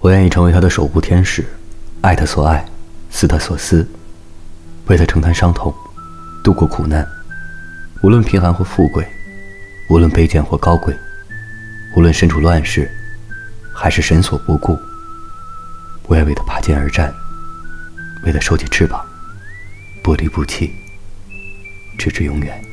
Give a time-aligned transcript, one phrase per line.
[0.00, 1.44] 我愿意成为他的守护天使，
[2.02, 2.64] 爱他所爱，
[3.10, 3.86] 思他所思，
[4.86, 5.74] 为他承担伤痛，
[6.44, 7.06] 度过苦难。
[8.02, 9.04] 无论贫寒或富贵，
[9.90, 10.96] 无论卑贱或高贵，
[11.96, 12.88] 无论身处乱世，
[13.74, 14.78] 还是神所不顾，
[16.06, 17.12] 我愿为他拔剑而战，
[18.24, 19.04] 为他收起翅膀，
[20.04, 20.72] 不离不弃，
[21.98, 22.67] 直至永远。